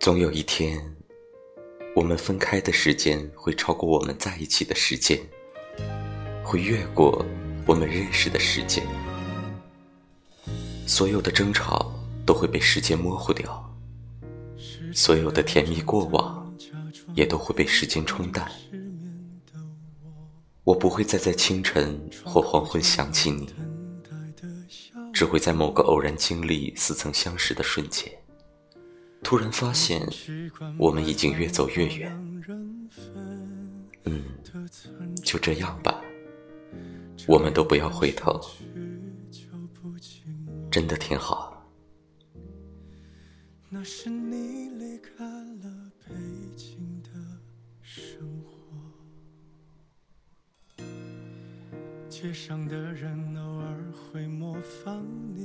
[0.00, 0.80] 总有一天，
[1.94, 5.18] 我们分开的时间会超过我们在一起的时间，
[6.44, 7.24] 会越过
[7.66, 8.86] 我们认识的时间。
[10.86, 11.92] 所有的争吵
[12.24, 13.76] 都会被时间模糊掉，
[14.94, 16.56] 所有的甜蜜过往
[17.14, 18.48] 也都会被时间冲淡。
[20.62, 23.52] 我不会再在清晨或黄昏想起你，
[25.12, 28.10] 只会在某个偶然经历似曾相识的瞬间。
[29.22, 30.08] 突然发现，
[30.78, 32.12] 我们已经越走越远。
[34.04, 34.22] 嗯，
[35.22, 36.02] 就这样吧，
[37.26, 38.40] 我们都不要回头，
[40.70, 41.68] 真的挺好。
[43.68, 46.14] 那是你离开了北
[46.56, 47.10] 京的
[47.82, 48.48] 生活，
[52.08, 55.04] 街上的人偶尔会模仿
[55.36, 55.37] 你。